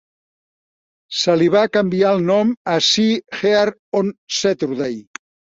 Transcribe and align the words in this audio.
Se 1.17 1.35
li 1.41 1.49
va 1.57 1.61
canviar 1.77 2.15
el 2.19 2.25
nom 2.31 2.55
a 2.73 2.79
"See 2.89 3.21
Hear 3.43 3.77
on 4.01 4.11
Saturday". 4.43 4.99